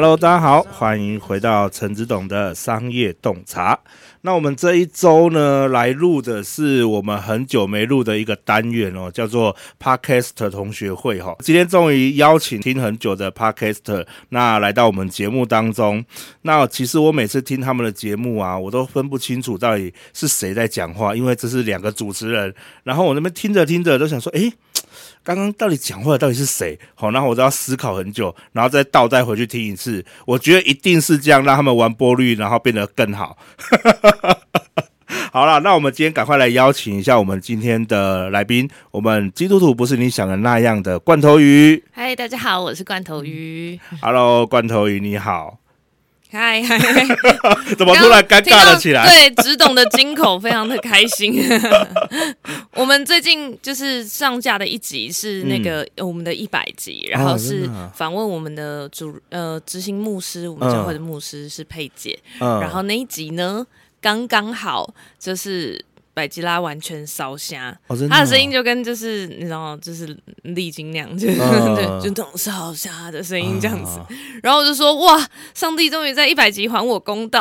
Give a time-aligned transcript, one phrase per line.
[0.00, 3.76] Hello，大家好，欢迎回到陈子董的商业洞察。
[4.20, 11.34] 那我们这一周呢，来录的是我们很久没录的一个单元哦，叫做 Podcast 同学会哈。
[11.40, 16.04] 今天终于邀请听很久的 Podcast 那来到我们节目当中。
[16.42, 22.54] 那其实我每次听他们的节目啊，我都分不清楚到底是谁在讲话，因为这是两个主持人。
[22.84, 24.52] 然后我那边听着听着都想说，诶。
[25.22, 26.78] 刚刚到底讲话的到底是谁？
[26.94, 30.04] 好，然后我都要思考很久，然后再倒带回去听一次。
[30.26, 33.36] 我觉得一定是这样，让他们完播率，然后变得更好。
[35.32, 41.82] 好了，那我们今天赶快来邀请一下我们今天的来宾，我们基督徒不是你想的那样的罐头鱼。
[41.92, 43.78] 嗨，大家好，我是罐头鱼。
[44.00, 45.58] Hello，罐头鱼，你好。
[46.30, 46.78] 嗨 嗨，
[47.76, 49.06] 怎么突然尴尬了起来？
[49.06, 51.42] 对，只懂的金口非常的开心。
[52.74, 63.66] 我们最近就是上架的一集是那个我们的一百集，嗯、然后是访问我们的主呃执行牧师，我们教会的牧师是佩姐，嗯、然后那一集呢
[64.00, 65.84] 刚刚好就是。
[66.18, 74.00] 百吉拉完全烧瞎，哦哦、他的声音就跟就是你知道，就是丽晶那样， 就、就那种烧瞎的声音这样子。
[74.00, 74.06] 哦、
[74.42, 75.24] 然后我就说哇，
[75.54, 77.40] 上帝终于在一百集还我公道，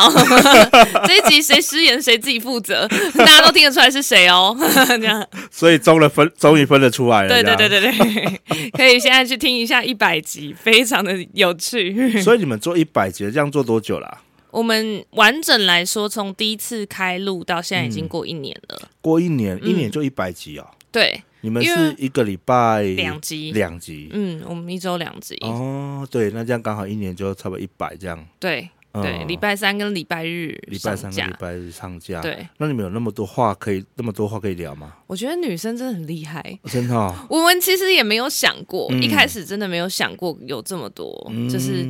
[1.07, 4.55] 这一集谁失言谁自己负责，大家都听得出来是谁哦。
[4.87, 7.29] 这样，所以终了分，终于分得出来了。
[7.29, 8.41] 对对对对对，
[8.77, 12.21] 可以现在去听一下一百集，非常的有趣。
[12.21, 14.21] 所以你们做一百集这样做多久了、啊？
[14.51, 18.79] 我们完整来说，从第一次开录到现在已经过一年了。
[18.81, 20.77] 嗯、过一年，一年就一百集哦、嗯。
[20.89, 24.09] 对，你们是一个礼拜两集，两集。
[24.11, 25.35] 嗯，我们一周两集。
[25.41, 28.25] 哦，对，那这样刚好一年就差不多一百这样。
[28.39, 32.21] 对对，礼、嗯、拜三跟礼拜日，礼拜三跟礼拜日上架。
[32.21, 34.95] 对，那你们有那么多话可以，那么多话可以聊吗？
[35.05, 37.13] 我觉得女生真的很厉害，真的、哦。
[37.29, 41.87] 我们其实也没有想过，嗯、一开始真的没有想过有这么多，嗯、就是。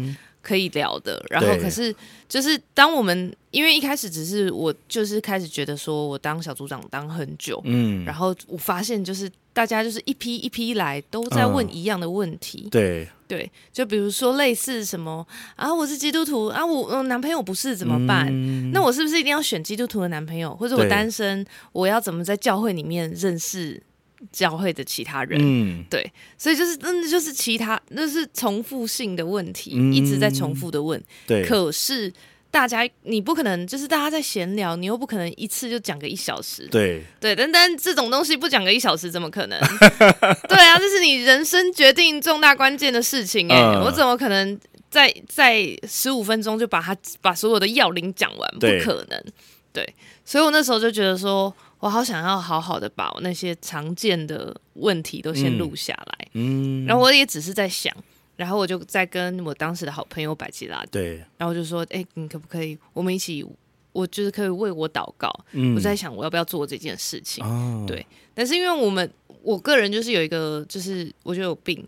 [0.47, 1.94] 可以聊的，然后可是
[2.30, 15.28] 就是当我们因为一开始只是我就是开始觉得说我当小组长当很久，嗯，然后我发现就是大家就是一批一批来都在问一样的问题，嗯、对对，就比如说类似什么
[15.58, 18.28] 啊，我是基督徒啊，我我男朋友不是怎么办？
[18.31, 20.56] 嗯、那我是不是一定要选基督徒的男朋友？
[20.56, 23.84] 或者我单身，我要怎么在教会里面认识？
[24.31, 31.00] 教会的其他人，嗯，对，所以就是真的就是其他，那是重复性的问题，嗯、一直在重复的问。
[31.28, 32.11] 对，可是
[32.50, 36.67] 大家你不可能就是大家在闲聊，你又不可能一次就讲个一小时。
[36.72, 39.59] 对，对，但但这种东西不讲个一小时怎么可能？
[40.49, 48.51] 对啊，这是你人生决定重大关键的事情哎、欸，嗯、我怎么可能在在十五分钟就把它把所有的要领讲完？
[48.59, 49.23] 不可能。
[49.72, 49.88] 对，
[50.25, 51.53] 所以我那时候就觉得说。
[51.80, 57.96] 我好想要好好的把我那些常见的问题都先录下来，嗯，嗯，然后我也只是在想，
[58.36, 63.46] 然后我就在跟我当时的好朋友百吉拉，对，然后就说，哎，你可不可以，我们一起，
[63.92, 69.12] 我就是可以为我祷告，嗯，我在想我要不要做这件事情，哦，对，但是因为我们。
[69.42, 71.86] 我个人就是有一个，就是我觉得有病，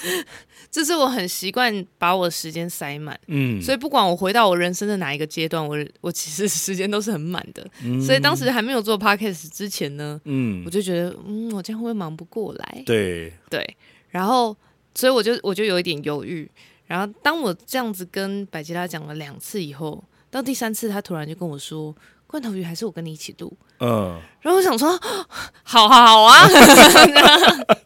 [0.70, 12.82] 就是我很习惯把我的时间塞满，嗯，所以不管我回到我人生的哪一个阶段，我我其实时间都是很满的，嗯，所以当时还没有做 podcast 之前呢，嗯，我就觉得，嗯，我这样会不会忙不过来？
[12.86, 13.76] 对对，
[14.08, 14.56] 然后
[14.94, 16.50] 所以我就我就有一点犹豫，
[16.86, 21.94] 然后当我这样子跟百吉拉讲了两次以后，到第三次他突然就跟我说。
[22.30, 24.88] 罐头鱼还是我跟你一起录，嗯，然后我想说，
[25.64, 26.46] 好好好啊，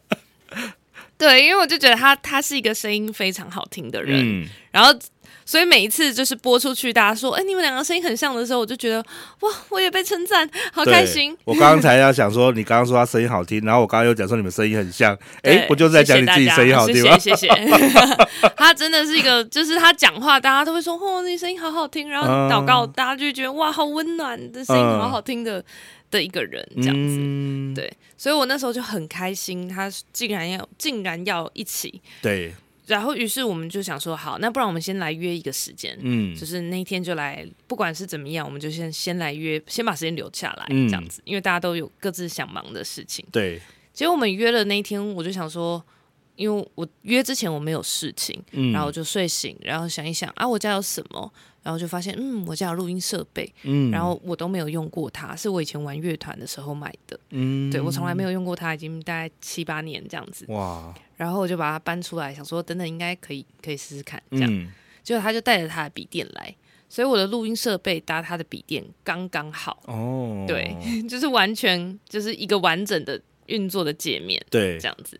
[1.17, 4.93] 对，因为我就觉得他他是一个声音非常好听的人，嗯，然后。
[5.45, 8.97] 所以每一次就是播出去，大家说：“哎、欸，你们两个声音很像”的时候，我就觉得
[9.41, 11.37] 哇，我也被称赞，好开心。
[11.45, 15.13] 我刚刚才要想说，你刚刚说他声音好听，然后我刚刚又讲说你们声音很像，
[15.43, 17.15] 哎对，不就是在讲你自己声音好听吗？
[17.19, 18.07] 谢谢，谢谢。
[18.57, 25.63] 他真的是一个，就是他讲话，大家都会说：“哦，你声音好好听。”然后祷告，大家就觉得哇，好温暖的声音，好好听的
[26.09, 27.17] 的一个人这样子。
[27.19, 32.01] 嗯、对，所以我那时候就很开心，他竟然要竟然要一起。
[32.21, 32.51] 对。
[32.87, 43.25] 然后于是我们就想说，好，那不然我们先来约一个时间，嗯，就是那一天就来，不管是怎么样，我们就先先来约，先把时间留下来，嗯、这样子，因为大家都有各自想忙的事情。
[43.31, 43.61] 对，
[43.93, 45.83] 结果我们约了那一天，我就想说。
[46.35, 51.31] 因为我约之前我没有事情，嗯、然后我就睡醒，然后想一想啊，我家有什么，
[51.63, 64.71] 然后就发现，嗯，我家有录音设备，嗯，然后我都没有用过它，是我以前玩乐团的时候买的，嗯，对，我从来没有用过它，已经大概七八年这样子，哇，然后我就把它搬出来，想说等等应该可以可以试试看，这样，嗯、
[65.03, 66.53] 结果他就带着他的笔电来，
[66.89, 70.75] 所以我的录音设备搭他的笔电刚刚好，哦，对，
[71.07, 75.19] 就是完全就是一个完整的运作的界面，对，这样子。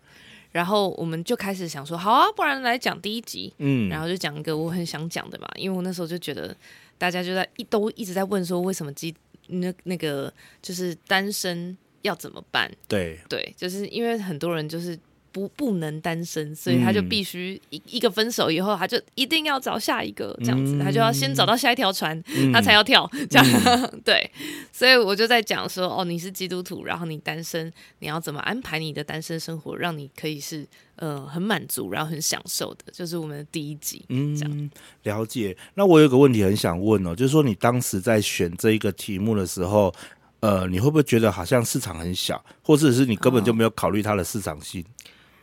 [0.56, 6.56] 然后我们就开始想说，好啊，不然来讲第一集，嗯，然后就讲一个我很想讲的嘛，因为我那时候就觉得
[6.98, 9.14] 大家就在一都一直在问说，为什么基
[9.48, 12.72] 那那个就是单身要怎么办？
[12.88, 14.98] 对对，就是因为很多人就是。
[15.36, 22.24] 不不能单身，所以他就必须一一个分手以后，他就一定要找下一个这样子，他就要先找到下一条船，
[22.54, 23.46] 他才要跳这样。
[24.06, 24.32] 对，
[24.72, 30.66] 所以我就在讲说，哦，你是基督徒，然后你单身，你要怎么安排你的单身生活，让你可以是
[30.96, 34.06] 呃很满足，然后很享受的，就是我们的第一集。
[34.08, 34.70] 嗯，这样
[35.04, 35.58] 了解。
[35.74, 39.94] 那我有个问题很想问哦，就是说你当时在选这一个题目的时候，
[40.40, 44.82] 呃，你会不会觉得好像市场很小，或者是你根本就没有考虑它的市场性？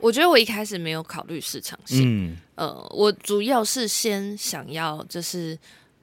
[0.03, 5.57] 我觉得我一开始没有考虑市场性，嗯、呃，我主要是先想要就是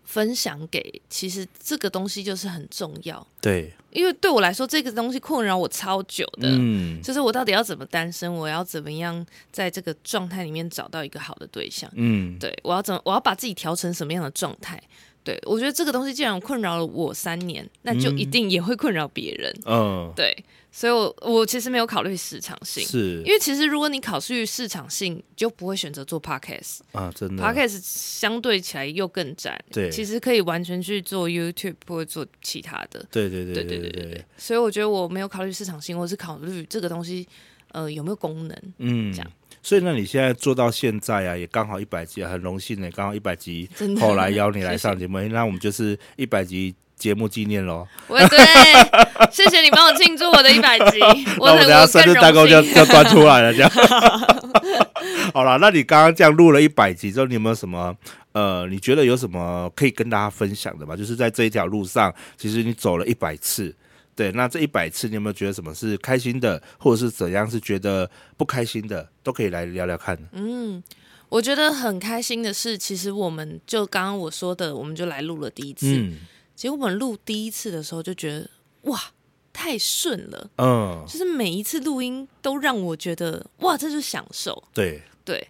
[0.05, 14.81] 分享给，其实这个东西就是很重要，对，因为对我来说这个东西困扰我超久的，嗯，就是我到底要怎么单身，我要怎么样在这个状态里面找到一个好的对象，嗯，对，我要怎么，我要把自己调成什么样的状态？
[15.23, 20.35] 对，我觉得这个东西既然困扰了我三年，那就一定也会困扰别人，嗯，对。
[20.71, 34.25] 所以我，我我其实没有考虑市场性，是因为其实如果你考虑市场性，就不会选择做 podcast 啊，真的 podcast 相对起来又更窄，对，其实可以完全去做 YouTube 或者做其他的，对对对对对对，对，对。
[34.37, 37.27] 所以我觉得我没有考虑市场性，我是考虑这个东西
[37.71, 39.31] 呃有没有功能，嗯，这样。
[39.61, 43.69] 所以，那你现在做到现在啊，也刚好一百集，很荣幸呢，刚好一百集，
[43.99, 46.75] 后来邀你来上节目，那我们就是一百集。
[46.99, 47.87] 节目纪念喽！
[48.09, 48.37] 对，
[49.31, 50.99] 谢谢你帮我庆祝我的一百集。
[51.39, 53.71] 我那我等下生日蛋糕就 就端出来了，这样。
[55.33, 57.95] 好了，那你刚刚这样录了一百集之后，你有没有什么
[58.33, 60.93] 呃，你觉得有什么可以跟大家分享的吗？
[60.93, 63.73] 就是在这一条路上，其实你走了一百次，
[64.19, 70.19] 对，那这一百次你有没有觉得什么是开心的，或者是怎样是觉得不开心的，都可以来聊聊看。
[70.33, 70.83] 嗯，
[71.29, 75.85] 我觉得很开心的是，其实我们就刚刚我说的，我们就来录了第一次。
[75.87, 76.17] 嗯
[76.53, 78.49] 结果我们录第一次的时候就觉得
[78.81, 78.99] 哇，
[79.53, 85.47] 太顺了，嗯，就是每一次录音都让我觉得哇，这是享受，对对。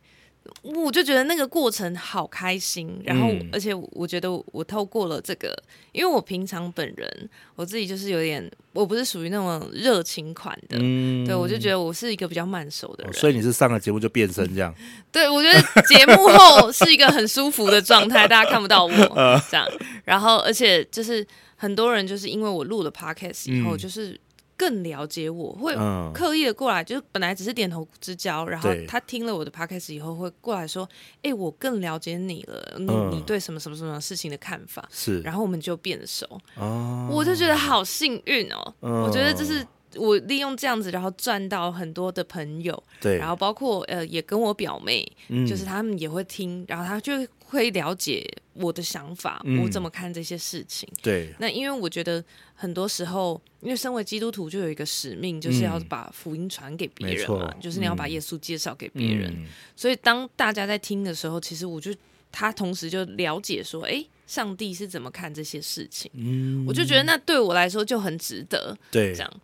[0.62, 5.58] 我就觉得那个过程好开心，然后而且我觉得我透过了这个，
[5.92, 14.74] 因为我平常本人我自己就是有点，我不是属于那种热情款的，嗯，对，我就觉得我是一个比较慢熟的人，所以你是上了节目就变身这样？
[15.12, 18.92] 对，我觉得节目后是一个很舒服的状态，大家看不到我
[19.50, 19.68] 这样，
[20.06, 21.26] 然后而且就是
[21.56, 24.20] 很多人就是因为我录了 podcast 以后就是。
[24.60, 25.74] 更了解我，会
[26.14, 30.88] 刻意的过来，就是本来只是点头之交，然后他听了我的 podcast 以后，会过来说
[31.24, 36.28] ：“哎，我更了解你了，你你对什么什么什么事情的看法？”是，然后我们就变熟。
[36.56, 38.74] 哦，我就觉得好幸运哦。
[38.82, 42.84] 我觉得这是我利用这样子，然后赚到很多的朋友。
[43.00, 45.10] 对，然后包括呃，也跟我表妹，
[45.48, 47.14] 就是他们也会听，然后他就
[47.50, 50.88] 会了解我的想法，我怎么看这些事情。
[51.02, 52.24] 对，那因为我觉得。
[52.62, 59.32] 很多时候，因为身为基督徒，就有一个使命，就是要把福音传给别人嘛，嗯、就是你要把耶稣介绍给别人。
[59.34, 59.46] 嗯、
[59.78, 61.96] 所以，当大家在听的时候，其实我就
[62.34, 66.12] 他同时就了解说，哎，上帝是怎么看这些事情。
[66.16, 68.78] 嗯，我就觉得那对我来说就很值得。
[68.92, 69.42] 对，这样。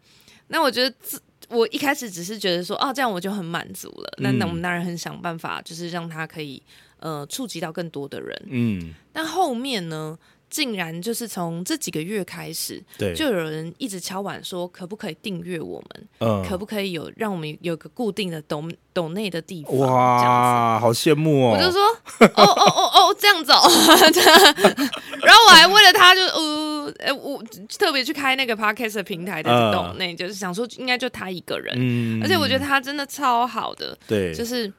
[0.47, 4.13] 那我觉得自我一开始只是觉得说，哦，这样我就很满足了。
[4.17, 6.61] 那、嗯、那我们当然很想办法，就是让他可以
[7.05, 8.41] 呃触及到更多的人。
[8.49, 10.17] 嗯，但后面呢？
[10.47, 16.07] 竟然就是从这几个月开始，对，就有人一直敲碗说，可不可以订阅我们？
[16.19, 19.75] 嗯，可不可以有让我们有个固定的抖抖内的地方？
[19.79, 21.57] 哇，好羡慕哦！
[21.57, 23.59] 我就说，哦哦哦哦，这样子哦。
[25.25, 27.43] 然后我还为了他就，就呃，呃，我
[27.77, 31.75] 特别去开那个 podcast 的平台的抖内，嗯、就是想说应该就他一个人。
[31.77, 33.97] 嗯，而且我觉得他真的超好的。
[34.07, 34.71] 对，就是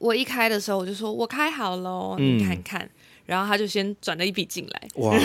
[0.00, 2.80] 我一开的时候，我就说我开好喽，你看看。
[2.82, 2.90] 嗯
[3.24, 5.24] 然后他就先转了一笔进来，哇， 然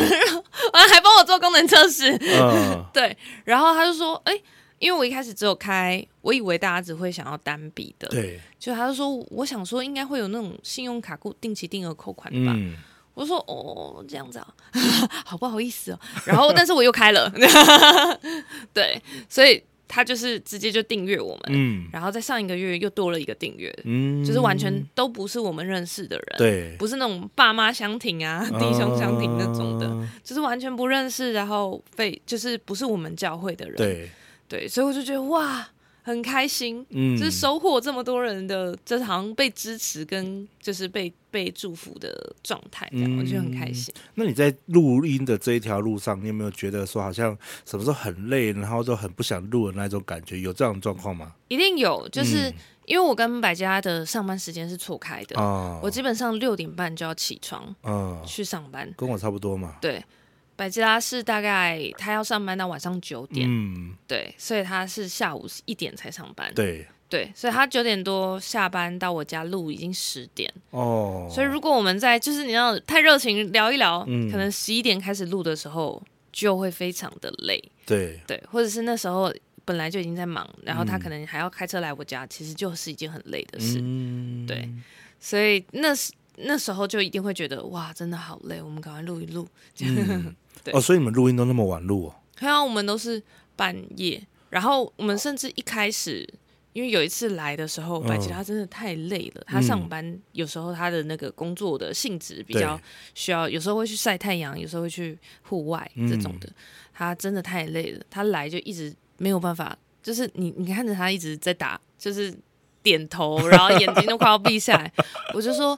[0.83, 4.39] 后还帮我做功能测试，嗯、 对，然后他就说，哎，
[4.77, 12.53] 因为我一开始只有开，我以为大家只会想要单笔的，对，就他就说，我想说应该会有那种信用卡固定期定额扣款吧。
[12.55, 12.77] 嗯，
[13.15, 14.47] 我说哦，这样子啊，
[15.25, 15.99] 好不好意思哦。
[16.23, 17.29] 然后，但是我又开了，
[18.71, 34.09] 对，所以他就是直接就订阅我们，嗯，然后在上一个月又多了一个订阅，嗯，就是完全都不是我们认识的人，对，不是那种爸妈相挺啊、弟兄相挺那种的，哦就是完全不认识，然后被就是不是我们教会的人，对，
[34.47, 35.67] 对，所以我就觉得哇。
[36.07, 43.93] 很开心，嗯，就是收获这么多人的，就是好像被支持跟就是被被祝福的状态，这样、嗯、我觉得很开心。
[44.15, 50.39] 那你在录音的这一条路上，你有没有觉得说好像什么时候很累，然后就很不想录的那种感觉？
[50.39, 51.33] 有这样的状况吗？
[51.49, 52.49] 一定有，就是
[52.85, 59.75] 因为我跟百家的上班时间是错开的，哦、我基本上六点半就要起床，嗯，去上班，跟我差不多嘛。
[59.81, 60.01] 对。
[60.57, 79.31] 百吉拉是大概他要上班到晚上九点，嗯，对，所以他是下午一点才上班，对，对，所以他九点多下班到我家录已经十点，哦，所以如果我们在就是你要太热情聊一聊，嗯，可能十一点开始录的时候就会非常的累，对，对，或者是那时候
[79.63, 84.67] 本来就已经在忙，然后他可能还要开车来我家，嗯，其实就是一件很累的事，嗯，对，
[85.19, 89.47] 所以那时那时候就一定会觉得哇，真的好累，我们赶快录一录。
[90.65, 92.15] 嗯哦，所以你们录音都那么晚录哦？
[92.39, 93.21] 对啊，我们都是
[93.55, 96.27] 半夜，然后我们甚至一开始，
[96.73, 99.45] 因为有一次来的时候，白吉他真的太累了，嗯。
[99.47, 102.79] 他上班有时候他的那个工作的性质比较
[103.15, 106.53] 需要，有时候会去晒太阳，有时候会去户外这种的，嗯。
[106.93, 112.33] 他真的太累了，他来就一直没有办法，就是你你看着他一直在打，就是
[112.87, 114.91] 点头，然后眼睛都快要闭下来。
[115.35, 115.77] 我就说，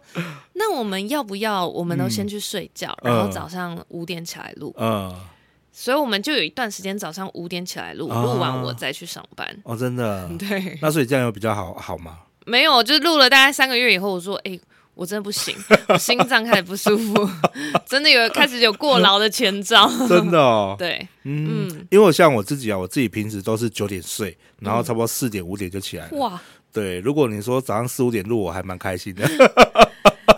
[0.53, 1.67] 那我们要不要？
[1.67, 4.73] 我们都先去睡觉，嗯，然后早上五点起来录。
[4.77, 5.13] 嗯，
[5.71, 9.47] 所以我们就有一段时间早上五点起来录，录，啊，完我再去上班。
[9.63, 10.29] 哦，真的？
[10.37, 10.77] 对。
[10.81, 12.19] 那所以这样有比较好好吗？
[12.45, 14.61] 没有，就录了大概三个月以后，我说，哎，欸，
[14.93, 15.55] 我真的不行，
[15.89, 17.29] 我心脏开始不舒服，
[17.85, 19.89] 真的有开始有过劳的前兆。
[20.07, 20.75] 真的哦。
[20.79, 26.17] 对，嗯，嗯，因为我像我自己啊，我自己平时都是九点睡，然后差不多四点五点就起来了。
[26.17, 26.41] 哇。
[26.79, 29.27] 对，如果你说早上四五点录，我还蛮开心的。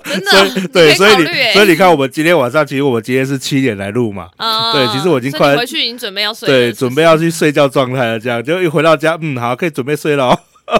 [0.04, 4.28] 真的，对，所以你，所以你看，我们今天晚上，其实我们今天是七点来录嘛。
[4.38, 8.20] 啊、uh,，对，其实我已经快回去，已经准备要睡，对，准备要去睡觉状态了。
[8.20, 10.38] 这样，就一回到家，嗯，好，可以准备睡了。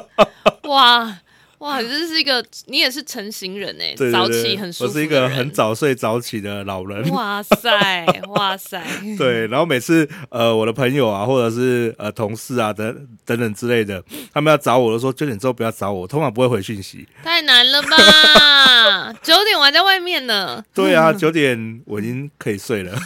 [0.68, 1.18] 哇。
[1.62, 4.90] 哇，这是一个你也是成型人哎，早起很舒服。
[4.90, 7.08] 我是一个很早睡早起的老人。
[7.12, 8.84] 哇塞，哇塞。
[9.16, 14.04] 对，然后每次呃我的朋友啊，或者是呃同事啊等等等之类的，
[14.34, 17.08] 他们要找我，都说九点之后不要找我，通常不会回讯息。
[17.24, 19.14] 太难了吧？
[19.22, 20.66] 九点我还在外面呢。
[20.74, 22.98] 对啊，九 点我已经可以睡了。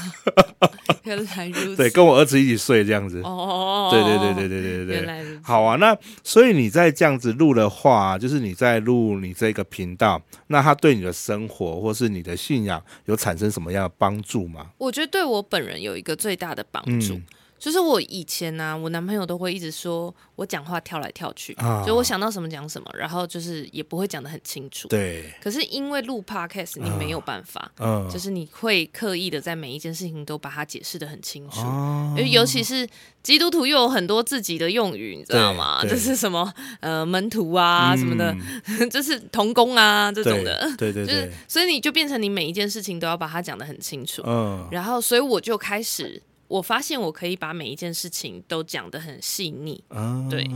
[1.04, 1.76] 原来如此。
[1.76, 3.22] 对，跟我儿子一起睡这样子。
[3.22, 3.90] 哦。
[3.92, 4.96] 对对对对对对对。
[4.96, 5.42] 原来如此。
[5.44, 5.94] 好啊，那
[6.24, 8.45] 所以你在这样子录的话，就是。
[8.46, 14.70] 你在录你这个频道，那它对你的生活或是你的信仰有产生什么样的帮助吗？
[14.78, 17.16] 我觉得对我本人有一个最大的帮助。
[17.16, 17.26] 嗯
[17.66, 24.88] 就是我以前呢、啊，我男朋友都会一直说我讲话跳来跳去，啊、就我想到什么讲什么，然后就是也不会讲的很清楚。
[24.88, 25.34] 对。
[25.42, 27.72] 可是因为录 podcast，你没有办法，
[28.08, 31.62] 就是你会刻意的在每一件事情都把它解释的很清楚。
[31.62, 32.88] 啊、尤其是
[33.24, 35.84] 基督徒又有很多自己的用语，你知道吗？
[35.90, 38.32] 就是什么呃门徒啊什么的，
[38.68, 40.72] 嗯、就是童工啊这种的。
[40.78, 41.08] 对对对，对。
[41.10, 44.22] 就是所以你就变成你每一件事情都要把它讲的很清楚。
[44.24, 44.68] 嗯。
[44.70, 46.22] 然后所以我就开始。
[46.56, 50.48] 我发现我可以把每一件事情都讲得很细腻，啊，对。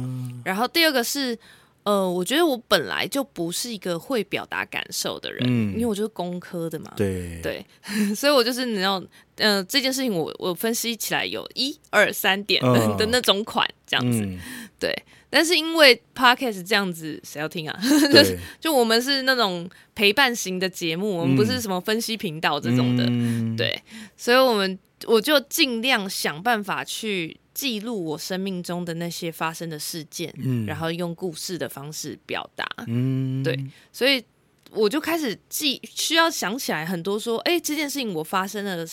[0.46, 1.38] 然后第二个是，
[1.84, 7.65] 呃，我觉得我本来就不是一个会表达感受的人，嗯，因为我就是工科的嘛，对对，
[8.15, 9.03] 所以我就是你知道，
[9.36, 12.62] 呃，这件事情我我分析起来有一二三点
[12.98, 14.39] 的，那种款这样子，嗯，
[14.79, 15.03] 对。
[15.32, 17.77] 但是因为 Podcast 这样子，谁要听啊？
[18.12, 23.84] 就是就我们是那种陪伴型的节目，我们不是什么分析频道这种的，嗯，对，
[24.15, 24.79] 所以我们。
[25.08, 33.58] 我就尽量想办法去记录我生命中的那些发生的事件，嗯，然后用故事的方式表达，嗯，对，
[33.91, 34.24] 所以
[34.72, 38.86] 我就开始记，需要想起来很多说，哎，这件事情我发生了，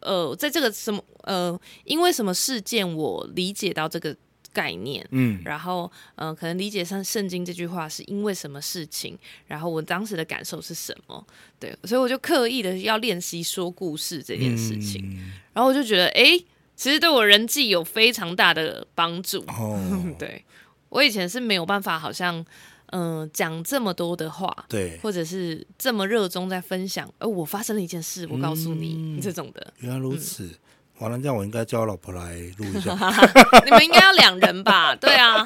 [0.00, 4.16] 呃，在这个什么，呃，因为什么事件我理解到这个。
[4.52, 11.26] 概念，嗯，然后，嗯、呃，可能理解上圣经这句话是因为什么事情，然后我当时的感受是什么，
[11.58, 16.38] 对，所以我就刻意的要练习说故事这件事情，嗯、然后我就觉得，哎，
[16.76, 19.40] 其实对我人际有非常大的帮助。
[19.48, 19.80] 哦，
[20.18, 20.44] 对，
[20.90, 22.44] 我以前是没有办法，好像，
[22.86, 29.72] 嗯、呃，讲这么多的话，对，或者是这么热衷在分享，而我发生了一件事，我告诉你、嗯、这种的。
[29.78, 30.44] 原来如此。
[30.44, 30.54] 嗯
[30.98, 32.96] 完了，这样我应该叫我老婆来录一下。
[33.64, 34.94] 你们应该要两人吧？
[35.00, 35.44] 对啊，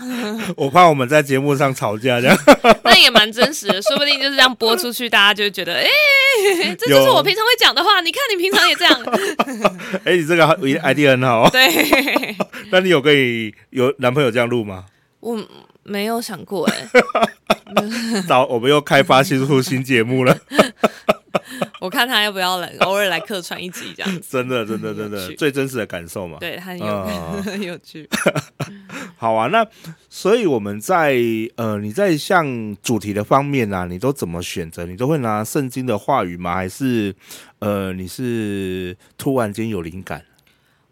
[0.56, 2.36] 我怕我们在节目上吵架这样。
[2.84, 5.86] 那也蛮真实的，说不定就是这样播出去，大家就会觉得，哎、
[6.62, 8.00] 欸，这就是我平常会讲的话。
[8.02, 9.02] 你看，你平常也这样。
[10.04, 11.48] 哎、欸，你这个 idea 很好。
[11.48, 12.36] 对。
[12.70, 14.84] 那你有可以有男朋友这样录吗？
[15.20, 15.42] 我
[15.82, 18.22] 没有想过哎、欸。
[18.28, 20.36] 早，我们又开发新出新节目了。
[21.80, 24.20] 我看他要不要来，偶尔来客串一集这样子。
[24.32, 26.38] 真的，真的，真的，最真实的感受嘛。
[26.40, 28.08] 对，他很有、嗯、 很有趣。
[29.16, 29.66] 好啊，那
[30.10, 31.16] 所以我们在
[31.56, 34.84] 呃，你在像主题的方面啊，你都怎么选择？
[34.86, 36.54] 你都会拿圣经的话语吗？
[36.54, 37.14] 还是
[37.60, 40.24] 呃，你是突然间有灵感？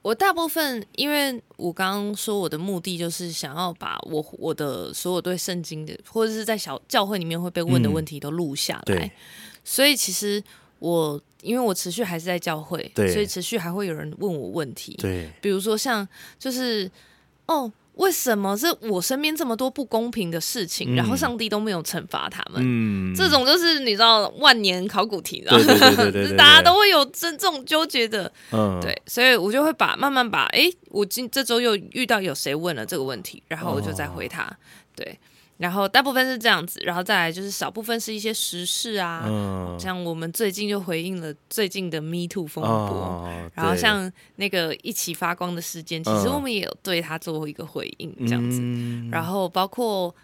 [0.02, 8.96] 我大部分，因为我刚刚说我的目的就是想要把我我的所有对圣经的，或者是在小教会里面会被问的问题都录下来。
[8.96, 9.10] 嗯
[9.64, 10.42] 所以其实
[10.78, 16.06] 我，因为我持续还是在教会，对，所以持续还会有人问我问题，对，比如说像
[16.38, 16.90] 就是
[17.46, 22.60] 哦，为什么是我身边这么多不公平的事情，嗯、然后上帝都没有惩罚他们？
[22.62, 34.56] 嗯，这种就是你知道万年考古题，对对对对对， 大家都会有这这种纠结的，嗯，对，所以我就会把慢慢把，哎，我今这周又遇到有谁问了这个问题，然后我就再回他，哦、
[34.96, 35.18] 对。
[35.56, 50.14] 然后大部分是这样子，然后再来就是少部分是一些时事啊，嗯、像我们最近就回应了最近的 Me Too 风波，哦、然后像那个一起发光的事件，其实我们也有对他做一个回应这样子，嗯、然后包括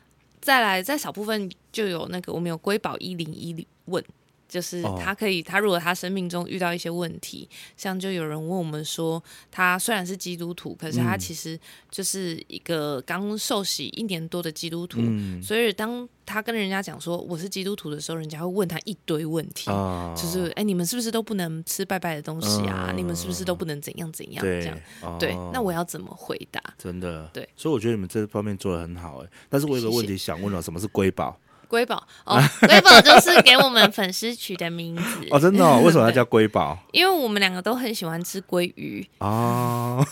[0.41, 4.05] 再来再少部分就有那个我们有瑰宝一零一问。
[4.51, 22.89] 就是他可以，他如果他生命中遇到一些问题，像就有人问我们说，他虽然是基督徒，可是他其实就是一个刚受洗一年多的基督徒，嗯、所以当他跟人家讲说我是基督徒的时候，人家会问他一堆问题，哦、就是哎、欸，你们是不是都不能吃拜拜的东西啊？
[22.91, 24.77] 嗯、你们是不是都不能怎样怎样这样？
[25.03, 26.61] 哦、对，那我要怎么回答？
[26.77, 31.39] 真的，对，所以我觉得你们这方面做的很好，哎，但是我有个问题想问了，什么是瑰宝？
[31.71, 35.81] 瑰宝哦， 瑰宝就是给我们粉丝取的名字哦，真的哦？
[35.87, 36.77] 为什么要叫瑰宝？
[36.91, 40.05] 因为我们两个都很喜欢吃鲑鱼哦。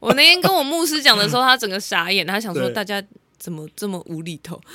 [0.00, 3.00] 我那天跟我牧师讲的时候，他整个傻眼，他想说大家
[3.38, 4.60] 怎么这么无厘头？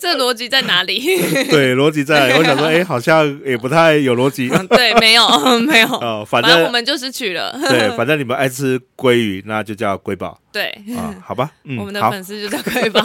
[0.00, 0.98] 这逻辑在哪里？
[1.50, 2.36] 对，逻辑在？
[2.38, 4.48] 我想说，哎，好像也不太有逻辑。
[4.68, 5.26] 对，没有，
[5.60, 5.88] 没有。
[5.88, 7.56] 哦，反正我们就是取了。
[7.68, 10.38] 对，反正你们爱吃鲑鱼，那就叫瑰宝。
[10.52, 11.50] 对啊，好吧。
[11.78, 13.00] 我们的粉丝就叫瑰宝。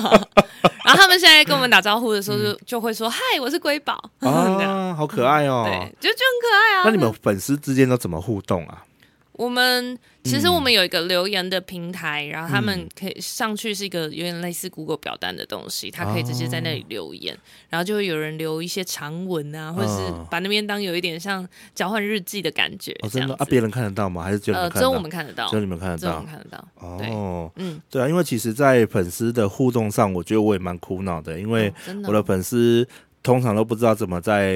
[0.86, 5.64] 然后他们现在跟我们打招呼的时候，就就会说：“嗨，我是瑰宝。”啊，好可爱哦！
[5.68, 6.82] 对，就就很可爱啊。
[6.86, 8.84] 那你们粉丝之间都怎么互动啊？
[9.40, 17.38] 我们其实我们有一个留言的平台，然后他们可以上去是一个有点类似 Google 表单的东西，他可以直接在那里留言，
[17.70, 22.94] 然后就会有人留一些长文啊，或者是把那边当有一点像交换日记的感觉。
[23.10, 23.46] 真的啊？
[23.46, 24.22] 别人看得到吗？
[24.22, 26.68] 还是只有呃，只有我们看得到，只有你们看得到，只有我们看得到。
[26.76, 31.74] 哦，嗯，对啊，因为其实，在粉丝的互动上，我觉得我也蛮苦恼的，因为
[32.06, 32.86] 我的粉丝。
[33.22, 34.54] 通常都不知道怎么在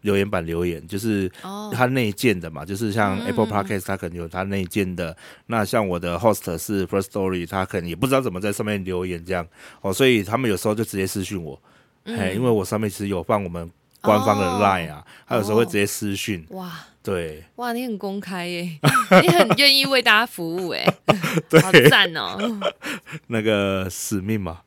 [0.00, 1.30] 留言板留言，就是
[1.72, 5.16] 它内建的嘛，哦、就是像 Apple Podcast 它可能有它内建的，嗯、
[5.46, 9.46] 那像我的 Host 是 First Story，他可能也不知道怎么在上面留言这样。
[9.82, 11.60] 哦，所以他们有时候就直接私讯我，
[12.04, 18.78] 哎、嗯，因为我上面其实有放我们官方的 Line 啊，他、哦、有时候会直接私讯，哇，对，哇，你很公开耶，
[19.22, 20.86] 你很愿意为大家服务哎，
[21.60, 22.38] 好赞哦，
[23.28, 24.60] 那个使命嘛。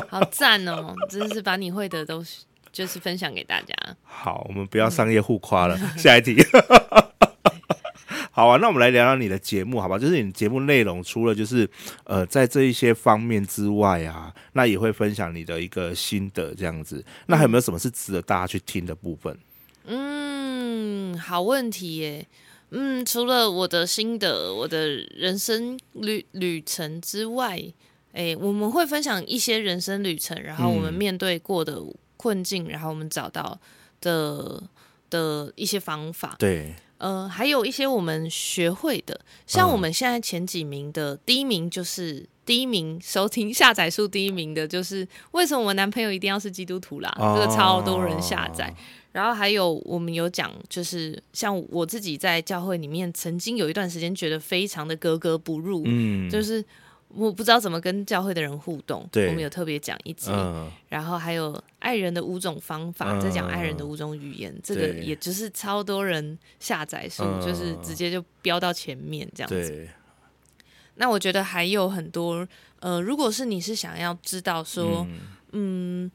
[0.08, 0.94] 好赞哦！
[1.08, 2.24] 真是把你会的都
[2.70, 3.74] 就是分享给大家。
[4.02, 5.78] 好，我们不要商业互夸了。
[5.96, 6.36] 下一题。
[8.30, 9.98] 好啊，那我们来聊聊你的节目，好吧？
[9.98, 11.68] 就是你节目内容除了就是
[12.04, 17.04] 呃在这一些方面之外啊，那也会分享你的一个心得这样子。
[17.26, 19.36] 那还有没有什么是值得大家去听的部分？
[19.86, 22.26] 嗯，好问题耶。
[22.70, 27.72] 嗯，除了我的心得，我的人生旅旅程之外。
[28.12, 31.80] 哎，我们会分享一些人生旅程，然后我们面对过的
[32.16, 33.56] 困境，嗯、然后我们找到
[34.00, 34.62] 的
[35.10, 36.34] 的一些方法。
[36.38, 47.14] 对，呃，还有一些我们学会的，像我们现在前几名的、嗯、第一名就是第一名收听下载数第一名的，就是为什么我男朋友一定要是基督徒啦？
[47.20, 48.74] 哦、这个超多人下载。
[49.12, 56.64] 然后还有我们有讲，就是像我自己在教会里面曾经有一段时间觉得非常的格格不入，嗯，就是。
[57.08, 59.28] 我不知道怎么跟教会的人互动，对。
[59.28, 69.88] 我们有特别讲一集，嗯、然后还有爱人的五种方法，嗯、在讲爱人的五种语言，嗯、这个也就是超多人下载数，嗯、就是直接就飙到前面这样子。
[70.96, 72.46] 那我觉得还有很多，
[72.80, 75.06] 呃，如果是你是想要知道说，
[75.52, 76.10] 嗯。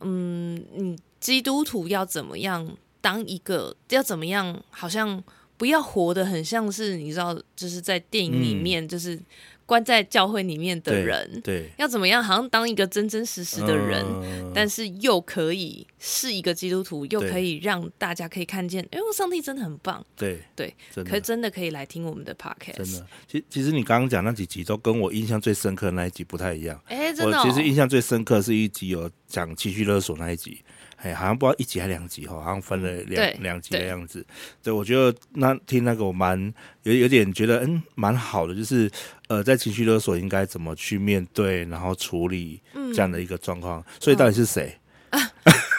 [0.00, 5.22] 嗯，你、嗯、基督徒要怎么样当一个，要怎么样，好像。
[5.58, 9.18] 不要活得很像是你知道，就是在电影里面，嗯、就是
[9.66, 30.62] 关在教会里面的人，对，对要怎么样，好像当一个真真实实的人，嗯、但是又可以是一个基督徒，又可以让大家可以看见，哎呦，上帝真的很棒，对对，可是真的可以来听我们的 podcast，真的，其其实你刚刚讲那几集都跟我印象最深刻的那一集不太一样，哎，真的、哦，我其实印象最深刻是一集有讲情绪勒索那一集。
[31.06, 34.26] 哎，好像不知道一集还两集哈，好像分了两两集的样子。
[34.60, 38.90] 对，我觉得那听那个我蛮有有点觉得嗯蛮好的，就是
[39.28, 42.60] 呃在情绪勒索应该怎么去面对，然后处理
[42.92, 43.80] 这样的一个状况。
[43.80, 44.76] 嗯、所以到底是谁？
[45.10, 45.20] 啊、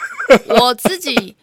[0.48, 1.36] 我自己，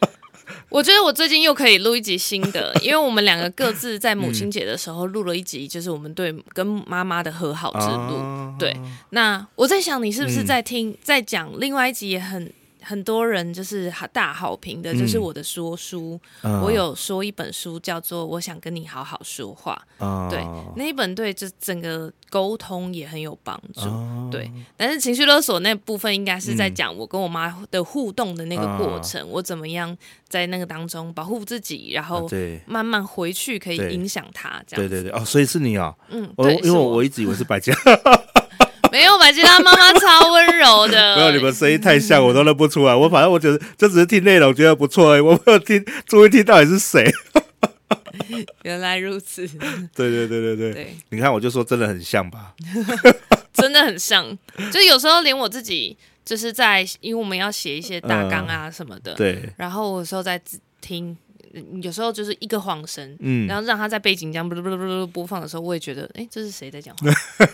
[0.69, 8.17] 我觉得我最近又可以录一集新的，因为我们两个各自在母亲节的时候录了一集，就是我们对跟妈妈的和好之路。
[8.17, 8.75] 啊、对，
[9.11, 12.51] 那我在想，你是不是在听，嗯、在讲另外一集也很。
[12.85, 16.19] 很多人就是大好评的，就是我的说书。
[16.41, 20.41] 嗯、我有说一本书叫做《我想跟你好好说话》，嗯、对，
[20.75, 23.81] 那一本对就整个沟通也很有帮助。
[23.81, 29.95] 嗯、对，但是情绪勒索那部分应该是在讲我跟我妈的互动的那个过程，嗯、我怎么样
[30.27, 32.27] 在那个当中保护自己，然后
[32.65, 34.63] 慢慢回去可以影响他。
[34.65, 35.11] 这样对对对。
[35.11, 36.95] 哦，所以是你啊、哦，嗯，我因为我。
[36.95, 37.73] 我一直以为是白家。
[38.95, 41.15] 没有，百吉他妈妈超温柔的。
[41.19, 42.95] 没有，你们声音太像，我都认不出来。
[42.95, 45.19] 我反正我觉得，这只是听内容觉得不错而已。
[45.19, 47.05] 我没有听，注意听到底是谁。
[48.63, 49.45] 原来如此。
[49.93, 50.73] 对对对对对。
[50.73, 52.53] 对你看，我就说真的很像吧。
[53.51, 54.25] 真的很像，
[54.71, 59.11] 就有时候连我自己，就是在因为我们要写一些大纲啊什么的。
[59.11, 59.49] 嗯、对。
[59.57, 60.41] 然后有时候在
[60.79, 61.17] 听。
[61.81, 67.09] 有时候就是一个晃神，嗯，然后让他在背景这样不不不不播放的时候，我也觉得，哎，这是谁在讲话？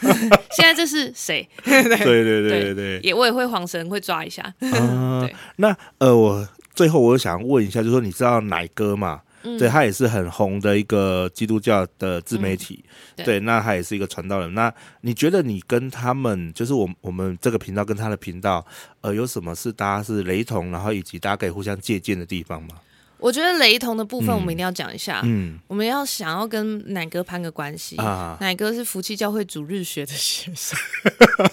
[0.56, 1.48] 现在这是谁？
[1.64, 4.44] 对对对对对，也我也会晃神，会抓一下。
[4.60, 9.22] 啊， 那呃，我最后我想问一下，就是说你知道奶哥嘛？
[9.58, 12.86] 对，他也是很红的一个基督教的自媒体，
[13.16, 14.54] 对，那他也是一个传道人。
[14.54, 18.64] 那你觉得你跟他们，就是我我们这个频道跟他的频道，
[19.02, 22.76] 呃，有什么是大家是雷同，然后以及大家可以互相借鉴的地方吗？
[23.22, 25.22] 我觉得雷同的部分，我们一定要讲一下。
[25.24, 28.36] 嗯，我们要想要跟奶哥攀个关系啊。
[28.42, 30.78] 奶哥是福气教会主日学的学生，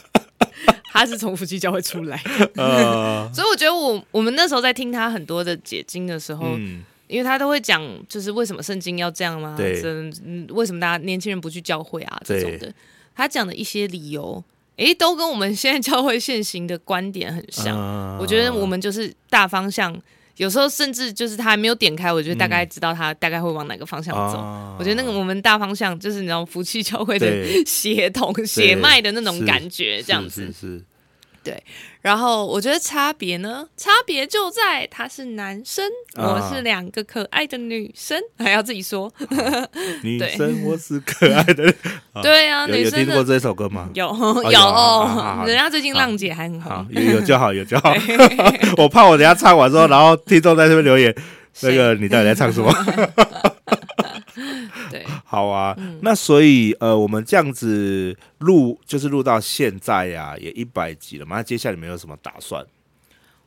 [0.90, 2.20] 他是从福气教会出来
[2.54, 9.54] 的，啊、所以我觉得我我们那时候在听他很多的解经的时候，嗯、因为他都会讲，就是为什么圣经要这样吗？
[9.54, 12.18] 对，嗯，为什么大家年轻人不去教会啊？
[12.24, 12.72] 这种的，
[13.14, 14.42] 他讲的一些理由，
[14.76, 17.78] 诶，都跟我们现在教会现行的观点很像。
[17.78, 19.94] 啊、我觉得我们就是大方向。
[20.38, 24.38] 有时候甚至就是他还没有点开，我就大概知道他大概会往哪个方向走。
[24.38, 27.26] 嗯、我觉得那个我们大方向就是你知道福气教会的
[27.66, 30.46] 血统血脉的那种感觉，这样子。
[30.46, 30.84] 是是是。
[31.42, 31.62] 对。
[32.00, 35.84] 然后我觉得差别呢，差别就在他是男生，
[36.16, 39.12] 我是两个可爱的女生， 还要自己说。
[40.02, 41.74] 女 生，我是可爱的。
[42.22, 43.90] 对啊，女生有听过这首歌吗？
[43.94, 46.86] 有有，人家最近浪姐还很红。
[46.90, 47.92] 有有就好，有就好。
[48.76, 51.14] 我怕我等下唱完之后，然后听众在这边留言，
[51.62, 52.72] 那个你到底在唱什么？
[54.90, 61.36] 对，好啊，嗯、那所以呃，我们这样子录，就是录到现在呀、啊，也一百集了嘛。
[61.36, 62.64] 那接下来你们有什么打算？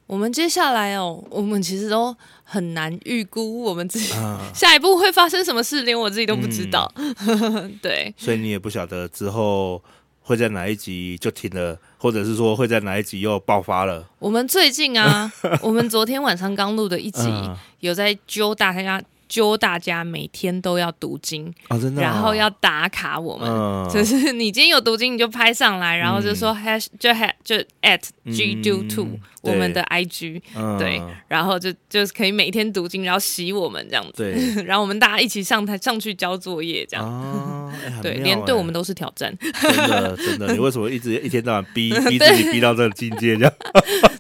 [0.08, 4.14] 我们接下来哦，我们其实都很难预估我们自己
[4.54, 6.92] 下一步会发生什么事，连我自己都不知道。
[6.96, 9.82] 嗯、 对，所以你也不晓得之后
[10.22, 14.06] 会在哪一集就停了，或者是说会在哪一集又爆发了。
[14.20, 19.02] 我们最近啊，我们昨天晚上刚录的一集，嗯、有在揪大家。
[19.32, 34.32] 揪大家每天都要读经，哦真的哦、然后要打卡我们，嗯、就是你今天有读经你就拍上来，然后就说 hash、嗯、就 hash 就 at gdo two、嗯、我们的 IG，、嗯、对，然后就就是可以每天读经，然后洗我们这样子，对。
[34.68, 43.54] 然后我们大家一起上台上去交作业这样，哦欸、对，连对我们都是挑战，真的真的， 你为什么一直一天到晚逼 逼自己逼到这个境界这样？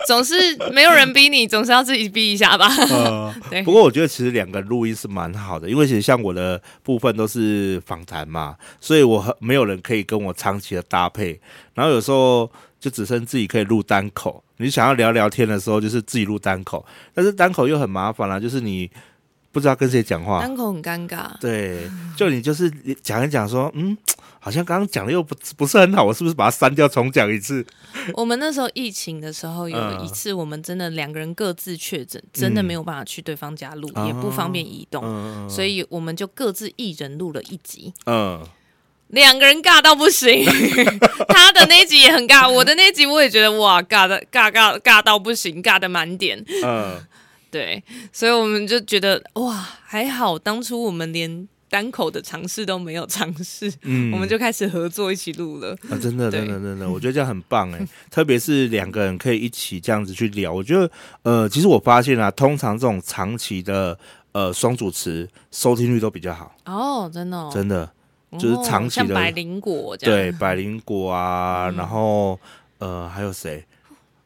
[0.07, 0.33] 总是
[0.71, 2.67] 没有人逼你，总是要自己逼一下吧。
[2.89, 3.61] 呃、对。
[3.63, 11.39] 不过我觉得其实两个录音是蛮好的，因为其实像我的部分都是访谈嘛，所以我没有人可以跟我长期的搭配。
[11.73, 14.43] 然后有时候就只剩自己可以录单口。
[14.57, 16.85] 你想要聊聊天的时候，就是自己录单口，
[17.15, 18.89] 但是单口又很麻烦啦，就是你
[19.51, 21.37] 不知道跟谁讲话，单口很尴尬。
[21.39, 22.69] 对，就你就是
[23.01, 23.97] 讲一讲说，嗯。
[24.43, 27.63] 好像刚刚讲的又不不是很好，我是不是把它删掉重讲一次？
[28.15, 37.93] 我们那时候疫情的时候有一次，我们真的两个人各自确诊，嗯、真的没有办法去对方家录，嗯、也不方便移动，嗯、所以我们就各自一人录了一集。
[38.07, 38.43] 嗯，
[39.09, 40.43] 两个人尬到不行，
[41.29, 46.43] 他的那集也很尬，我的那集我也觉得哇，尬的尬尬尬到不行，尬的满点。
[46.65, 46.97] 嗯，
[47.51, 51.47] 对，所以我们就觉得哇，还好当初我们连。
[51.71, 55.71] 单口的尝试都没有尝试，嗯我们就开始合作一起录了。
[55.89, 60.91] 啊，真的，真的，真的，我觉得这样很棒哎，特别是两个人可以一起这样子去聊，我觉得，
[61.23, 63.97] 呃，其实我发现啊，通常这种长期的
[64.33, 67.89] 呃双主持收听率都比较好，哦，真的、哦，真的，
[68.37, 72.37] 就是长期的像百灵果这样，对，百灵果啊，然后
[72.79, 73.65] 呃还有谁？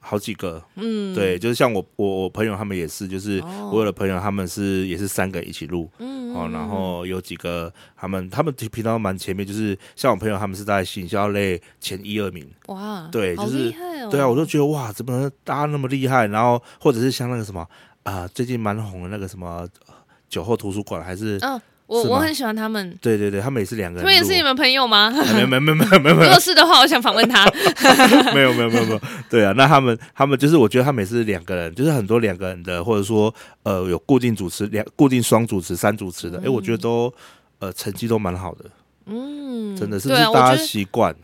[0.07, 3.71] 好几个，嗯，对，就是像我我我朋友他们也是，就是哦。
[3.73, 13.73] 我有的朋友他们是也是三个一起录，嗯，哦，然后有几个他们他们平常蛮前面，就是像我朋友他们是在行销类前一二名，哇，对，就是
[14.11, 16.27] 对啊，我都觉得哇，怎么大家那么厉害？
[16.27, 17.67] 然后或者是像那个什么
[18.03, 19.93] 啊、最近蛮红的那个什么呃
[20.29, 25.13] 酒后图书馆，还是、嗯，我我很喜欢他们，对对对，他们也是两个人录，他们也是你们朋友吗？
[25.15, 26.29] 哎没有没有没有没有没如有。
[26.29, 27.45] 果是的话，我想访问他。
[28.33, 37.13] 没有没有没有没有，对啊，那他们他们就是我觉得他们也是两个人，就是很多两个人的，或者说呃有固定主持两固定双主持三主持的，哎、我觉得都
[37.59, 38.65] 呃成绩都蛮好的，
[39.05, 41.15] 嗯，真的是大家习惯？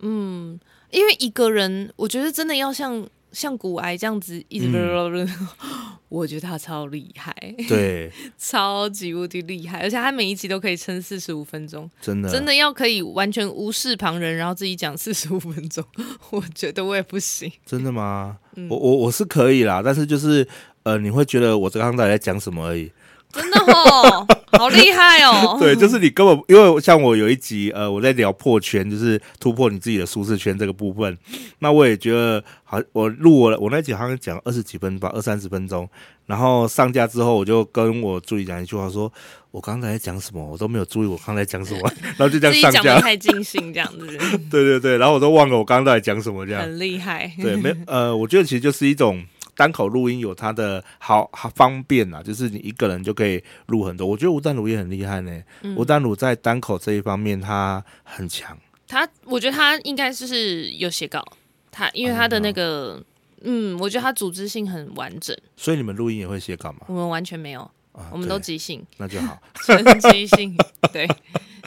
[0.00, 0.58] 嗯，
[0.90, 5.28] 因为一个人，我觉得真的要像像古癌这样子一直，嗯
[6.08, 7.34] 我觉得他超厉害，
[7.68, 15.84] 对， 超级无敌厉害，而且他每一集都可以撑四十五分钟，真的真的要可以完全无视旁人，然后自己讲四十五分钟，
[16.30, 17.52] 我觉得我也不行。
[17.66, 18.38] 真的吗？
[18.56, 20.46] 嗯我我我是可以啦，但是就是
[20.84, 22.90] 呃，你会觉得我刚刚到底在讲什么而已。
[23.30, 24.26] 真的哦，
[24.58, 25.56] 好厉害哦！
[25.60, 31.16] 对，就是你根本因为像我有一集呃，我在聊破圈，就是突破你自己的舒适圈这个部分。
[31.58, 35.88] 那我也觉得好，我录我我那集好像讲二十几分吧，二三十分钟。
[36.26, 39.10] 然后上架之后，我就跟我助理讲一句话，说
[39.50, 43.00] 我刚才在讲什么，我都没有注意我刚才讲什么，然后就这样上架。
[43.00, 44.06] 太尽兴，这样子
[44.50, 46.62] 对对对，然后我都忘了我刚刚到底讲什么这样。
[46.62, 47.30] 很厉害。
[47.40, 49.22] 对，没呃，我觉得其实就是一种
[49.58, 54.06] 单口录音有它的好好方便啊，就是你一个人就可以录很多。
[54.06, 58.56] 我觉得吴丹如也很厉害呢，嗯吴淡如在单口这一方面他很强。
[58.86, 61.26] 他，我觉得他应该就是有写稿，
[61.72, 63.02] 他因为他的那个，
[63.42, 66.82] 嗯，我觉得他组织性很完整，所以你们录音也会写稿吗？
[66.86, 69.42] 我们完全没有，啊，我们都即兴，那就好。
[69.56, 70.56] 纯 即兴。
[70.92, 71.06] 对，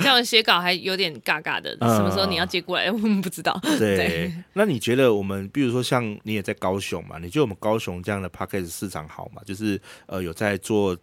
[0.01, 3.59] 像我写稿还有点尬尬的，嗯什么时候你要接过来， 我们不知道。
[3.77, 9.41] 对，对那你觉得我们，比如说像你也在高雄嘛，你觉得我们高雄这样的 podcast 市场好吗？
[9.45, 10.97] 就是呃有在做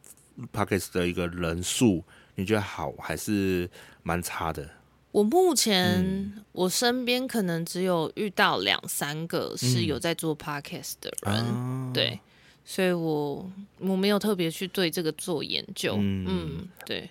[0.52, 2.02] podcast 的一个人数，
[2.34, 3.68] 你觉得好还是
[4.02, 4.68] 蛮差的？
[5.10, 12.18] 我目前、嗯我身边可能只有遇到两三个是有在做 podcast 的人，啊，对，
[12.64, 15.94] 所以我我没有特别去对这个做研究。
[15.98, 17.08] 嗯嗯，对，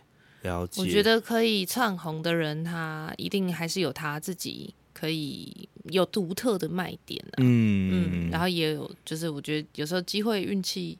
[0.47, 0.81] 了解。
[0.81, 7.37] 我觉得可以唱红的人，他一定还是有他自己可以有独特的卖点啊。
[7.37, 10.97] 嗯嗯，然后也有就是我觉得有时候机会运气，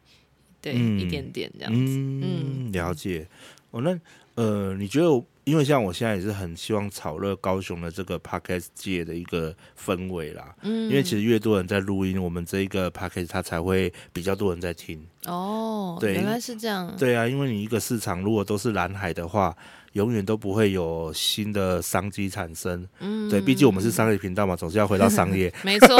[0.61, 1.93] 对、嗯一点点这样子。
[1.97, 3.27] 嗯，了解。
[3.71, 3.99] 哦，那
[4.35, 10.53] 呃，你觉得，因为像我现在也是很希望炒热高雄的这个 podcast 界的一个氛围啦。
[10.61, 15.01] 嗯，因为其实越多人在录音，我们这一个 podcast 它才会比较多人在听。
[15.25, 16.93] 哦，对原来是这样。
[16.97, 19.55] 对啊，因为你一个市场如果都是蓝海的话，
[19.93, 22.85] 永远都不会有新的商机产生。
[22.99, 25.53] 嗯，对，毕竟我们是商业频道嘛，总是要回到商业。
[25.63, 25.95] 没错，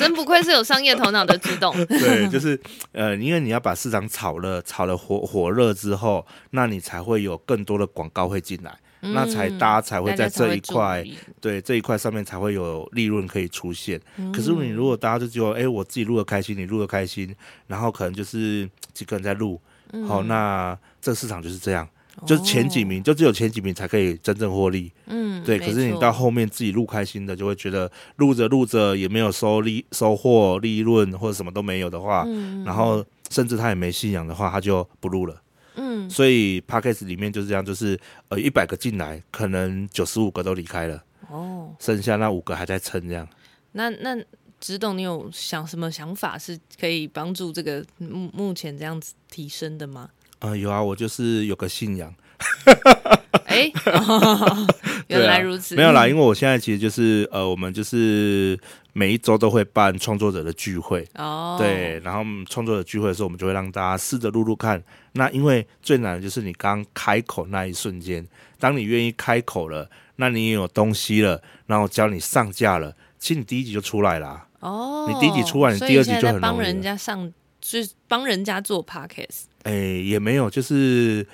[0.00, 1.72] 真不愧是有商业头脑的自动。
[1.86, 2.58] 对，就是
[2.92, 11.04] 呃，因为你要把市场炒了，炒了火火热之后，那你才会有更多的广告会进来，那才大家才会在这一块，
[11.40, 14.00] 对这一块上面才会有利润可以出现。
[14.16, 17.34] 嗯可是你如果大家就觉得，哎，我自己录的开心，你录的开心，
[17.66, 19.60] 然后可能就是几个人在录，
[19.92, 21.88] 嗯好，那这个市场就是这样。
[22.26, 24.88] 就是前几名，就只有前几名才可以真正获利。
[24.88, 25.58] 哦嗯，对。
[25.58, 35.42] 可是你到后面自己录开心的，就会觉得录着录着也没有收利、收获、利润或者什么都没有的话，嗯、然后甚至他也没信仰的话，他就不录了。
[35.76, 43.26] 嗯，所以 Podcast 里面就是这样，就是呃一百个进来，可能九十五个都离开了，哦，剩下那五个还在撑这样。
[43.72, 44.16] 那那
[44.58, 50.10] 执董，你有想什么想法是可以帮助这个目目前这样子提升的吗？
[50.40, 52.12] 啊、呃，有啊，我就是有个信仰。
[53.46, 54.66] 哎、哦，
[55.08, 55.76] 原来如此、啊。
[55.76, 58.58] 没有啦，因为我现在其实就是呃，我们就是
[58.92, 61.56] 每一周都会办创作者的聚会哦。
[61.58, 64.82] 对，然后创作者聚会的时候，我们就会让大家试着录录看。
[65.12, 68.26] 那因为最难的就是你刚开口那一瞬间，
[68.58, 74.46] 当你愿意开口了，那你也有东西了，然后教你上架了，其实你第一集就出来啦。
[74.60, 79.49] 哦，你第一集出来，你第二集就很容易帮人家上，就是帮人家做 podcast。
[79.62, 81.26] 哎，也没有，就是。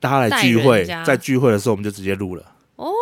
[0.00, 2.52] 大家来聚会，在聚会的时候我们就直接录了。
[2.76, 2.92] 哦，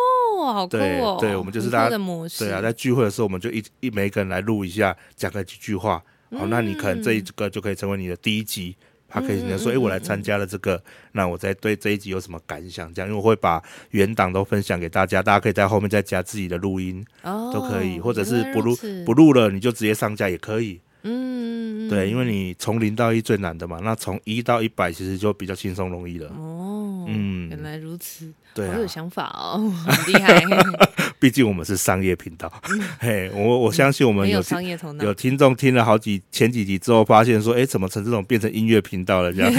[0.51, 1.15] 好酷哦！
[1.21, 2.43] 对，对我们就是大家的模式。
[2.43, 6.01] 对啊，在聚会的时候我们就一一每一个人来录一下，讲个几句话。
[6.31, 8.75] 好，嗯、那你可能这一个就可以成为你的第一集
[9.07, 12.91] 他可以说：“哎，我来参加了这个，那我在对这一集有什么感想？
[12.91, 13.61] 这样，因为我会把
[13.91, 20.81] 原档都分享给大家，大家可以在后面再加自己的录音，都可以，或者是不录不录了，你就直接上架也可以。
[21.03, 21.36] 嗯，
[21.89, 26.27] 对，因为你从零到一最难的嘛，那从一到一百其实就比较轻松容易了。
[26.29, 30.41] 哦，嗯，原来如此，对，好有想法哦， 很厉害。
[31.19, 32.51] 毕竟我们是商业频道，
[32.99, 39.33] 嘿，我我相信我们有商业头脑，有听众听了好几前几集之后，发现说，哎，怎么成这种变成音乐频道了？
[39.33, 39.51] 这样，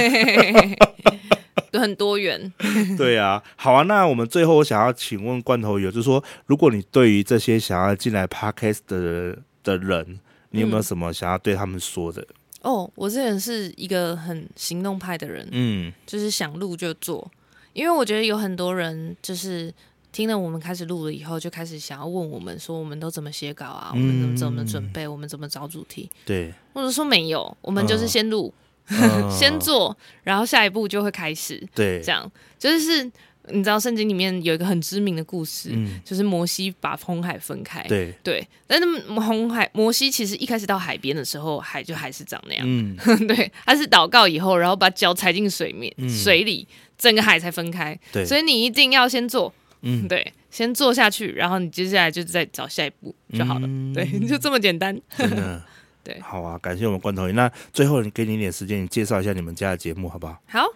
[1.72, 2.52] 都很多元。
[2.96, 12.26] 对啊，好啊，那我们最后我想要请问罐头友，就是说，如果你对于这些想要进来 Podcast 的的人，你有没有什么想要对他们说的？
[12.62, 17.30] 哦，我这人是一个很行动派的人，嗯，就是想录就做，
[17.72, 19.72] 因为我觉得有很多人就是。
[20.10, 23.90] 听了我们开始录了以后，就开始想要问我们说，我们都怎么写稿啊？
[23.92, 25.06] 我们怎么怎么准备？
[25.06, 26.10] 我们怎么找主题？
[26.24, 28.52] 对，或者说没有，我们就是先录，
[28.88, 31.62] 哦、 先做，然后下一步就会开始。
[31.74, 33.08] 对，这样就是
[33.52, 37.82] 你知道圣经里面有一个很知名的故事，嗯、就是摩西把红海分开。
[37.88, 42.64] 对对，但是红海摩西其实一开始到海边的时候，海就还是长那样。
[42.66, 47.98] 嗯， 对，他是祷告以后，然后把脚踩进水面、嗯、水里，整个海才分开。
[48.12, 49.52] 对，所以你一定要先做。
[49.82, 53.66] 嗯，对，先做下去，然后你接下来就再找下一步就好了。
[53.68, 55.00] 嗯、对， 就这么简单。
[55.16, 55.64] 真的，
[56.02, 57.32] 对，好啊，感谢我们罐头鱼。
[57.32, 60.42] 那最后你给你一点时间，你介绍一下你们家的节目好不好？
[60.48, 60.66] 好。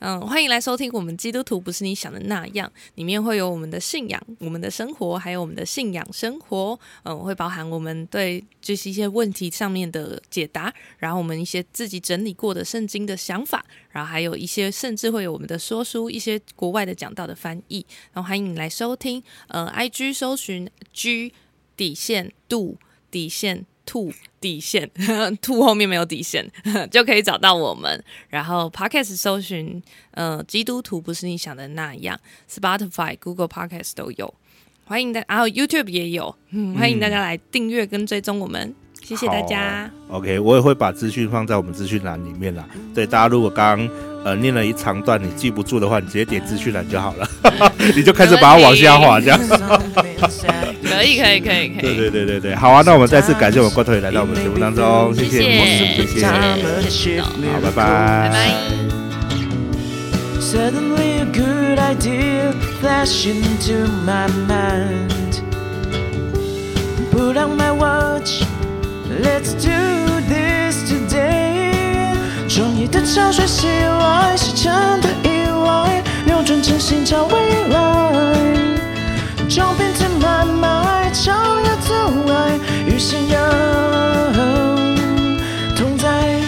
[0.00, 6.78] 嗯，欢迎来收听我们基督徒不是你想的那样，里面会有我们的信仰、我们的生活，还有我们的信仰生活。
[7.02, 17.84] 嗯，会包含我们对就是一些问题上面的解答，然后我们一些自己整理过的圣经的想法，然后还有一些甚至会有我们的说书，一些国外的讲道的翻译。
[18.12, 21.32] 然后欢迎你来收听，呃，IG 搜寻 G
[21.76, 22.76] 底线度
[23.10, 23.66] 底线。
[23.88, 24.90] 兔底线，
[25.42, 26.48] 兔后面没有底线
[26.90, 28.02] 就可以找到我们。
[28.28, 32.18] 然后 Podcast 搜寻，呃，基督徒不是你想的那样。
[32.50, 34.32] Spotify、Google Podcast 都有，
[34.84, 38.74] 欢迎大，然后 YouTube 也有，嗯，欢迎大家来订阅跟追踪我们。
[39.02, 39.90] 谢谢大家。
[40.08, 42.68] OK，我也会把资讯放在我们资讯栏里面啦。
[42.94, 43.88] 对，大家如果刚刚
[44.24, 47.26] 呃念了一长段你记不住的话，你直接点资讯栏就好了，
[47.96, 49.40] 你就开始把它往下滑，这样。
[50.82, 51.94] 可以，可以，可以，可以。
[51.94, 52.82] 对对对对对，好啊！
[52.84, 55.42] 那我们再次感谢我们罐头也来到我们节目当中，谢谢，
[56.06, 56.06] 谢
[56.90, 57.28] 谢，好，
[57.62, 58.50] 拜拜，拜拜。
[69.20, 72.14] Let's do this today。
[72.46, 74.36] 创意的潮水袭来，
[75.00, 77.34] 的意外，扭转真心找未
[77.70, 78.67] 来。
[79.48, 81.92] 将变成满满，超越阻
[82.30, 83.40] 碍，与信仰
[85.74, 86.38] 同在。